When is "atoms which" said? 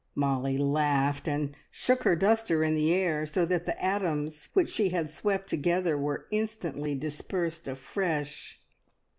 3.79-4.71